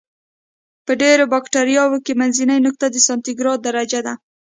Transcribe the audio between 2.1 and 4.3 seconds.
منځنۍ نقطه د سانتي ګراد درجه ده.